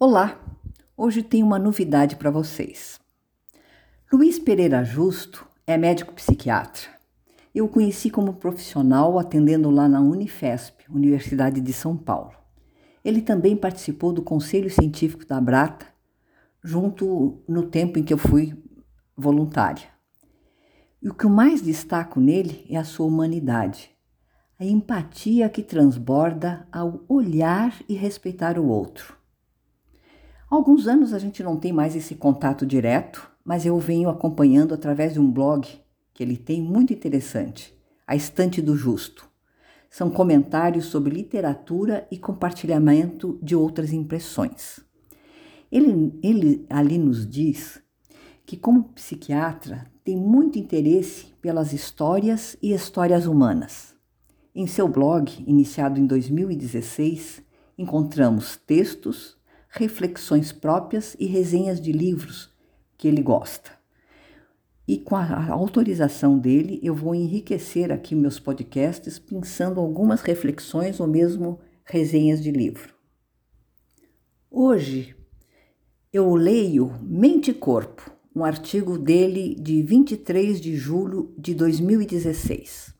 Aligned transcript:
Olá! 0.00 0.40
Hoje 0.96 1.24
tenho 1.24 1.44
uma 1.44 1.58
novidade 1.58 2.14
para 2.14 2.30
vocês. 2.30 3.00
Luiz 4.12 4.38
Pereira 4.38 4.84
Justo 4.84 5.44
é 5.66 5.76
médico 5.76 6.14
psiquiatra. 6.14 6.88
Eu 7.52 7.64
o 7.64 7.68
conheci 7.68 8.08
como 8.08 8.34
profissional 8.34 9.18
atendendo 9.18 9.68
lá 9.70 9.88
na 9.88 10.00
Unifesp, 10.00 10.84
Universidade 10.88 11.60
de 11.60 11.72
São 11.72 11.96
Paulo. 11.96 12.30
Ele 13.04 13.20
também 13.20 13.56
participou 13.56 14.12
do 14.12 14.22
Conselho 14.22 14.70
Científico 14.70 15.26
da 15.26 15.40
Brata, 15.40 15.86
junto 16.62 17.42
no 17.48 17.64
tempo 17.64 17.98
em 17.98 18.04
que 18.04 18.12
eu 18.12 18.18
fui 18.18 18.56
voluntária. 19.16 19.88
E 21.02 21.08
o 21.08 21.14
que 21.14 21.24
eu 21.24 21.30
mais 21.30 21.60
destaco 21.60 22.20
nele 22.20 22.64
é 22.70 22.76
a 22.76 22.84
sua 22.84 23.06
humanidade, 23.06 23.90
a 24.60 24.64
empatia 24.64 25.48
que 25.48 25.60
transborda 25.60 26.68
ao 26.70 27.04
olhar 27.08 27.74
e 27.88 27.94
respeitar 27.94 28.60
o 28.60 28.68
outro. 28.68 29.17
Há 30.50 30.54
alguns 30.54 30.88
anos 30.88 31.12
a 31.12 31.18
gente 31.18 31.42
não 31.42 31.58
tem 31.58 31.74
mais 31.74 31.94
esse 31.94 32.14
contato 32.14 32.64
direto, 32.64 33.30
mas 33.44 33.66
eu 33.66 33.78
venho 33.78 34.08
acompanhando 34.08 34.72
através 34.72 35.12
de 35.12 35.20
um 35.20 35.30
blog 35.30 35.68
que 36.14 36.22
ele 36.22 36.38
tem 36.38 36.62
muito 36.62 36.90
interessante, 36.90 37.78
A 38.06 38.16
Estante 38.16 38.62
do 38.62 38.74
Justo. 38.74 39.28
São 39.90 40.10
comentários 40.10 40.86
sobre 40.86 41.14
literatura 41.14 42.08
e 42.10 42.16
compartilhamento 42.16 43.38
de 43.42 43.54
outras 43.54 43.92
impressões. 43.92 44.80
Ele, 45.70 46.18
ele 46.22 46.64
ali 46.70 46.96
nos 46.96 47.28
diz 47.28 47.82
que, 48.46 48.56
como 48.56 48.84
psiquiatra, 48.84 49.86
tem 50.02 50.16
muito 50.16 50.58
interesse 50.58 51.26
pelas 51.42 51.74
histórias 51.74 52.56
e 52.62 52.72
histórias 52.72 53.26
humanas. 53.26 53.94
Em 54.54 54.66
seu 54.66 54.88
blog, 54.88 55.44
iniciado 55.46 56.00
em 56.00 56.06
2016, 56.06 57.42
encontramos 57.76 58.56
textos, 58.56 59.37
reflexões 59.68 60.50
próprias 60.52 61.14
e 61.18 61.26
resenhas 61.26 61.80
de 61.80 61.92
livros 61.92 62.50
que 62.96 63.06
ele 63.06 63.22
gosta. 63.22 63.70
E 64.86 64.96
com 64.96 65.14
a 65.16 65.50
autorização 65.50 66.38
dele, 66.38 66.80
eu 66.82 66.94
vou 66.94 67.14
enriquecer 67.14 67.92
aqui 67.92 68.14
meus 68.14 68.40
podcasts 68.40 69.18
pensando 69.18 69.80
algumas 69.80 70.22
reflexões 70.22 70.98
ou 70.98 71.06
mesmo 71.06 71.60
resenhas 71.84 72.42
de 72.42 72.50
livro. 72.50 72.94
Hoje 74.50 75.14
eu 76.10 76.34
leio 76.34 76.98
Mente 77.02 77.50
e 77.50 77.54
Corpo, 77.54 78.10
um 78.34 78.42
artigo 78.42 78.96
dele 78.96 79.54
de 79.56 79.82
23 79.82 80.58
de 80.58 80.74
julho 80.74 81.34
de 81.36 81.54
2016. 81.54 82.94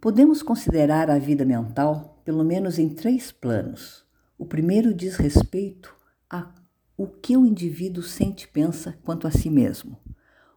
Podemos 0.00 0.42
considerar 0.42 1.10
a 1.10 1.18
vida 1.18 1.44
mental 1.44 2.22
pelo 2.24 2.42
menos 2.42 2.78
em 2.78 2.88
três 2.88 3.30
planos 3.30 4.04
o 4.38 4.44
primeiro 4.44 4.92
diz 4.92 5.16
respeito 5.16 5.94
a 6.28 6.52
o 6.96 7.06
que 7.06 7.36
o 7.36 7.44
indivíduo 7.44 8.02
sente 8.02 8.44
e 8.44 8.48
pensa 8.48 8.98
quanto 9.02 9.26
a 9.26 9.30
si 9.30 9.50
mesmo. 9.50 9.98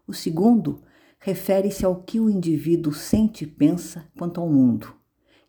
O 0.08 0.14
segundo 0.14 0.81
refere-se 1.20 1.83
ao 1.83 2.03
que 2.03 2.20
o 2.20 2.30
indivíduo 2.30 2.94
sente 2.94 3.44
e 3.44 3.48
pensa 3.48 4.05
quanto 4.17 4.39
ao 4.39 4.48
mundo. 4.48 4.94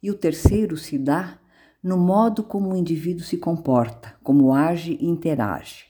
E 0.02 0.10
o 0.10 0.14
terceiro 0.14 0.76
se 0.76 0.98
dá 0.98 1.38
no 1.82 1.96
modo 1.96 2.42
como 2.42 2.72
o 2.72 2.76
indivíduo 2.76 3.24
se 3.24 3.36
comporta, 3.36 4.16
como 4.22 4.52
age 4.52 4.98
e 5.00 5.06
interage. 5.06 5.84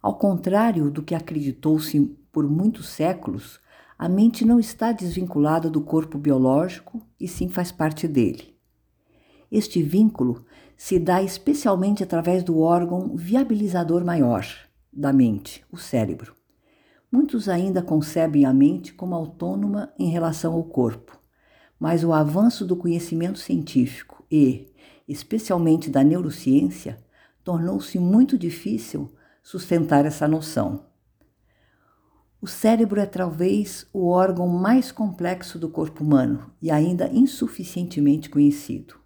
Ao 0.00 0.16
contrário 0.16 0.90
do 0.90 1.02
que 1.02 1.14
acreditou-se 1.14 2.00
por 2.30 2.48
muitos 2.48 2.88
séculos, 2.88 3.60
a 3.98 4.08
mente 4.08 4.44
não 4.44 4.60
está 4.60 4.92
desvinculada 4.92 5.70
do 5.70 5.80
corpo 5.80 6.18
biológico 6.18 7.00
e 7.18 7.26
sim 7.26 7.48
faz 7.48 7.72
parte 7.72 8.06
dele. 8.06 8.54
Este 9.50 9.82
vínculo 9.82 10.44
se 10.84 10.98
dá 10.98 11.22
especialmente 11.22 12.02
através 12.02 12.44
do 12.44 12.58
órgão 12.58 13.16
viabilizador 13.16 14.04
maior 14.04 14.46
da 14.92 15.14
mente, 15.14 15.64
o 15.72 15.78
cérebro. 15.78 16.34
Muitos 17.10 17.48
ainda 17.48 17.80
concebem 17.80 18.44
a 18.44 18.52
mente 18.52 18.92
como 18.92 19.14
autônoma 19.14 19.94
em 19.98 20.10
relação 20.10 20.52
ao 20.52 20.62
corpo, 20.62 21.18
mas 21.80 22.04
o 22.04 22.12
avanço 22.12 22.66
do 22.66 22.76
conhecimento 22.76 23.38
científico 23.38 24.26
e, 24.30 24.74
especialmente 25.08 25.88
da 25.88 26.04
neurociência, 26.04 27.02
tornou-se 27.42 27.98
muito 27.98 28.36
difícil 28.36 29.10
sustentar 29.42 30.04
essa 30.04 30.28
noção. 30.28 30.84
O 32.42 32.46
cérebro 32.46 33.00
é 33.00 33.06
talvez 33.06 33.86
o 33.90 34.08
órgão 34.08 34.46
mais 34.46 34.92
complexo 34.92 35.58
do 35.58 35.70
corpo 35.70 36.04
humano 36.04 36.52
e 36.60 36.70
ainda 36.70 37.08
insuficientemente 37.10 38.28
conhecido 38.28 39.02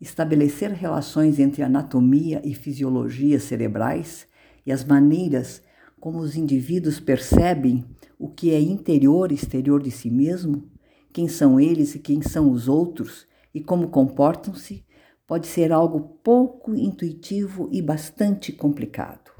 estabelecer 0.00 0.70
relações 0.72 1.38
entre 1.38 1.62
anatomia 1.62 2.40
e 2.44 2.54
fisiologia 2.54 3.40
cerebrais 3.40 4.26
e 4.64 4.72
as 4.72 4.84
maneiras 4.84 5.62
como 5.98 6.18
os 6.18 6.36
indivíduos 6.36 7.00
percebem 7.00 7.84
o 8.18 8.28
que 8.28 8.52
é 8.52 8.60
interior 8.60 9.32
e 9.32 9.34
exterior 9.34 9.82
de 9.82 9.90
si 9.90 10.10
mesmo, 10.10 10.70
quem 11.12 11.26
são 11.28 11.58
eles 11.58 11.94
e 11.94 11.98
quem 11.98 12.22
são 12.22 12.50
os 12.50 12.68
outros 12.68 13.26
e 13.54 13.60
como 13.60 13.88
comportam-se, 13.88 14.84
pode 15.26 15.46
ser 15.46 15.72
algo 15.72 16.20
pouco 16.22 16.74
intuitivo 16.74 17.68
e 17.72 17.82
bastante 17.82 18.52
complicado. 18.52 19.30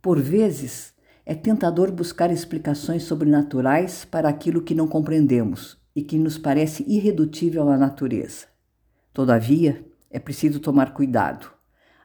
Por 0.00 0.18
vezes, 0.18 0.92
é 1.24 1.34
tentador 1.34 1.92
buscar 1.92 2.32
explicações 2.32 3.04
sobrenaturais 3.04 4.04
para 4.04 4.28
aquilo 4.28 4.62
que 4.62 4.74
não 4.74 4.88
compreendemos 4.88 5.78
e 5.94 6.02
que 6.02 6.18
nos 6.18 6.36
parece 6.36 6.84
irredutível 6.88 7.68
à 7.68 7.76
natureza. 7.76 8.51
Todavia, 9.12 9.84
é 10.10 10.18
preciso 10.18 10.58
tomar 10.58 10.94
cuidado. 10.94 11.50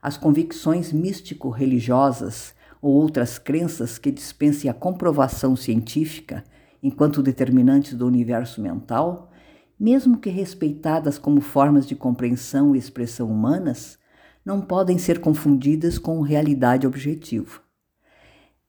As 0.02 0.18
convicções 0.18 0.92
místico-religiosas 0.92 2.54
ou 2.82 2.94
outras 2.94 3.38
crenças 3.38 3.98
que 3.98 4.12
dispensem 4.12 4.70
a 4.70 4.74
comprovação 4.74 5.56
científica 5.56 6.44
enquanto 6.84 7.24
determinantes 7.24 7.94
do 7.94 8.06
universo 8.06 8.62
mental, 8.62 9.32
mesmo 9.80 10.18
que 10.18 10.30
respeitadas 10.30 11.18
como 11.18 11.42
formas 11.42 11.88
de 11.88 11.96
compreensão 11.96 12.76
e 12.76 12.80
expressão 12.80 13.32
humanas, 13.32 13.98
não 14.46 14.62
podem 14.62 14.98
ser 14.98 15.20
confundidas 15.20 15.98
com 15.98 16.22
realidade 16.22 16.86
objetiva. 16.86 17.62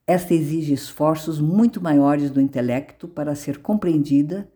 Esta 0.06 0.32
exige 0.32 0.72
esforços 0.72 1.41
muito 1.41 1.81
maiores 1.81 2.31
do 2.31 2.41
intelecto 2.41 3.06
para 3.06 3.34
ser 3.34 3.59
compreendida 3.59 4.48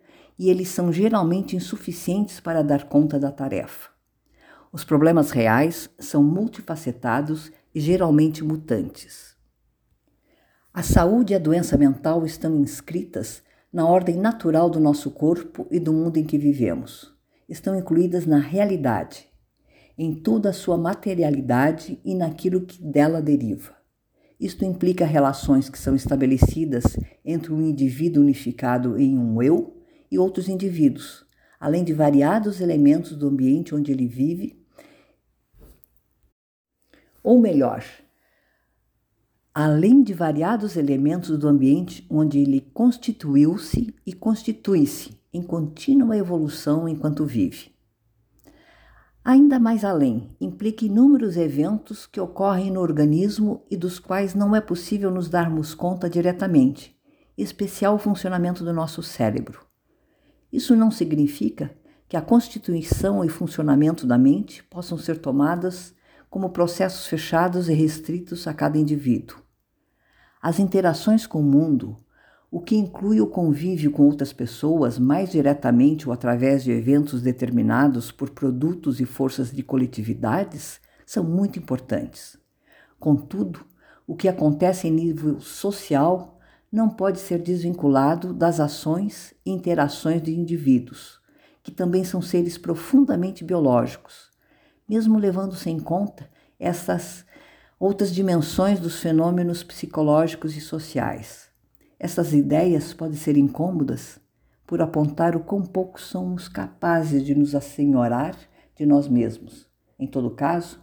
e 0.43 0.51
eles 0.51 0.71
são 0.71 0.93
geralmente 0.93 1.55
insuficientes 1.55 2.41
para 2.41 2.65
dar 2.65 2.89
conta 2.89 3.17
da 3.17 3.31
tarefa. 3.31 3.91
Os 4.73 4.83
problemas 4.83 5.31
reais 5.31 5.89
são 6.01 6.21
multifacetados 6.21 7.53
e 7.73 7.79
geralmente 7.79 8.43
mutantes. 8.43 9.37
A 10.75 10.83
saúde 10.83 11.33
e 11.33 11.37
a 11.37 11.39
doença 11.39 11.79
mental 11.79 12.27
estão 12.27 12.59
inscritas 12.59 13.41
na 13.73 13.87
ordem 13.87 14.17
natural 14.17 14.69
do 14.69 14.81
nosso 14.81 15.13
corpo 15.13 15.69
e 15.71 15.79
do 15.79 15.93
mundo 15.93 16.17
em 16.17 16.25
que 16.25 16.37
vivemos. 16.37 17.15
Estão 17.49 17.79
incluídas 17.79 18.27
na 18.27 18.41
realidade, 18.41 19.29
em 19.97 20.13
toda 20.13 20.51
a 20.51 20.53
sua 20.53 20.77
materialidade 20.77 22.01
e 22.05 22.17
naquilo 22.17 22.63
que 22.63 22.83
dela 22.83 23.23
deriva. 23.23 23.77
Isto 24.41 24.65
implica 24.65 25.07
relações 25.07 25.69
que 25.69 25.79
são 25.79 25.95
estabelecidas 25.95 26.97
entre 27.25 27.53
um 27.53 27.63
indivíduo 27.63 28.25
unificado 28.25 28.99
em 28.99 29.17
um 29.17 29.41
eu 29.41 29.82
e 30.13 30.19
outros 30.19 30.47
indivíduos, 30.47 31.25
além 31.59 31.83
de 31.83 31.95
variados 31.95 32.61
elementos 32.61 33.17
do 33.17 33.29
ambiente 33.29 33.75
onde 33.75 33.91
ele 33.91 34.07
vive. 34.07 34.63
Ou 37.25 37.41
melhor, 37.41 37.83
além 39.55 40.03
de 40.03 40.13
variados 40.13 40.77
elementos 40.77 41.39
do 41.39 41.49
ambiente 41.49 42.07
onde 42.11 42.39
ele 42.39 42.61
constituiu-se 42.61 43.95
e 44.07 44.13
constitui-se 44.13 45.19
em 45.33 45.43
contínua 45.43 46.15
evolução 46.15 46.87
enquanto 46.87 47.25
vive. 47.25 47.73
Ainda 49.25 49.59
mais 49.59 49.83
além, 49.83 50.37
implica 50.39 50.85
inúmeros 50.85 51.39
eventos 51.39 52.05
que 52.05 52.21
ocorrem 52.21 52.71
no 52.71 52.81
organismo 52.81 53.65
e 53.71 53.79
dos 53.79 53.99
quais 53.99 54.35
não 54.35 54.55
é 54.55 54.61
possível 54.61 55.11
nos 55.11 55.31
darmos 55.31 55.75
conta 55.75 56.11
diretamente, 56.11 56.95
especial 57.39 57.95
o 57.95 57.99
funcionamento 57.99 58.63
do 58.63 58.75
nosso 58.75 59.03
cérebro. 59.03 59.72
Isso 60.53 60.77
não 60.77 60.91
significa 60.91 61.75
que 62.09 62.17
a 62.17 62.21
constituição 62.21 63.25
e 63.25 63.29
funcionamento 63.29 64.07
da 64.07 64.19
mente 64.19 64.63
possam 64.65 64.99
ser 64.99 65.19
tomadas 65.19 65.95
como 66.29 66.51
processos 66.51 67.07
fechados 67.07 67.69
e 67.69 67.73
restritos 67.73 68.47
a 68.47 68.53
cada 68.53 68.77
indivíduo. 68.77 69.39
As 70.43 70.59
interações 70.59 71.27
com 71.27 71.41
o 71.41 71.43
mundo, 71.43 71.97
o 72.51 72.61
que 72.61 72.77
inclui 72.77 73.21
o 73.21 73.27
convívio 73.27 73.91
com 73.91 74.03
outras 74.03 74.31
pessoas 74.31 74.99
mais 74.99 75.31
diretamente 75.31 76.07
ou 76.07 76.13
através 76.13 76.63
de 76.63 76.71
eventos 76.71 77.23
determinados 77.23 78.13
por 78.13 78.29
produtos 78.29 79.01
e 79.01 79.07
forças 79.07 79.51
de 79.51 79.63
coletividades, 79.63 80.81
são 81.07 81.25
muito 81.25 81.59
importantes. 81.59 82.37
Contudo, 83.01 83.65
o 84.07 84.15
que 84.15 84.29
acontece 84.29 84.89
em 84.89 84.91
nível 84.91 85.41
social 85.41 86.32
não 86.73 86.89
pode 86.89 87.21
ser 87.21 87.39
desvinculado 87.39 88.33
das 88.33 88.59
ações 88.59 89.35
e 89.45 89.51
interações 89.51 90.23
de 90.23 90.35
indivíduos, 90.35 91.21
que 91.63 91.71
também 91.71 92.03
são 92.03 92.23
seres 92.23 92.57
profundamente 92.57 93.45
biológicos, 93.45 94.31
mesmo 94.89 95.19
levando-se 95.19 95.69
em 95.69 95.79
conta 95.79 96.31
essas 96.59 97.27
outras 97.79 98.11
dimensões 98.15 98.81
dos 98.81 99.01
fenômenos 99.01 99.63
psicológicos 99.63 100.57
e 100.57 100.63
sociais. 100.63 101.51
Essas 102.01 102.33
ideias 102.33 102.95
podem 102.95 103.19
ser 103.19 103.37
incômodas 103.37 104.19
por 104.67 104.81
apontar 104.81 105.37
o 105.37 105.41
quão 105.41 105.61
pouco 105.61 106.01
somos 106.01 106.49
capazes 106.49 107.23
de 107.23 107.35
nos 107.35 107.55
assenhorar 107.55 108.35
de 108.75 108.87
nós 108.87 109.09
mesmos. 109.09 109.69
Em 109.99 110.07
todo 110.07 110.31
caso, 110.31 110.81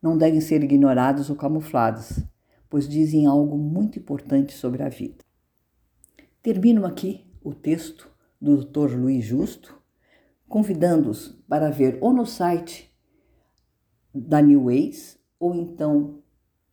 não 0.00 0.16
devem 0.16 0.40
ser 0.40 0.62
ignorados 0.62 1.28
ou 1.30 1.34
camuflados, 1.34 2.20
pois 2.70 2.88
dizem 2.88 3.26
algo 3.26 3.58
muito 3.58 3.98
importante 3.98 4.52
sobre 4.52 4.82
a 4.82 4.88
vida. 4.88 5.31
Termino 6.42 6.84
aqui 6.84 7.24
o 7.40 7.54
texto 7.54 8.10
do 8.40 8.64
Dr. 8.64 8.96
Luiz 8.96 9.24
Justo, 9.24 9.80
convidando-os 10.48 11.28
para 11.48 11.70
ver 11.70 11.98
ou 12.00 12.12
no 12.12 12.26
site 12.26 12.92
da 14.12 14.42
New 14.42 14.64
Ways 14.64 15.20
ou 15.38 15.54
então 15.54 16.20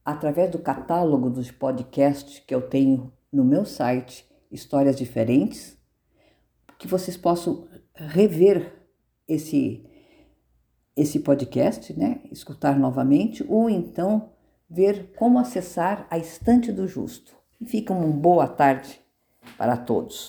através 0.03 0.49
do 0.49 0.57
catálogo 0.57 1.29
dos 1.29 1.51
podcasts 1.51 2.39
que 2.39 2.55
eu 2.55 2.67
tenho 2.67 3.13
no 3.31 3.45
meu 3.45 3.63
site 3.63 4.27
Histórias 4.51 4.97
Diferentes, 4.97 5.77
que 6.79 6.87
vocês 6.87 7.15
possam 7.15 7.67
rever 7.93 8.73
esse 9.27 9.85
esse 10.95 11.19
podcast, 11.19 11.93
né? 11.93 12.21
Escutar 12.31 12.77
novamente 12.77 13.45
ou 13.47 13.69
então 13.69 14.31
ver 14.67 15.13
como 15.15 15.37
acessar 15.37 16.07
a 16.09 16.17
estante 16.17 16.71
do 16.71 16.87
justo. 16.87 17.37
Fica 17.67 17.93
uma 17.93 18.07
boa 18.07 18.47
tarde 18.47 18.99
para 19.57 19.85
todos. 19.85 20.17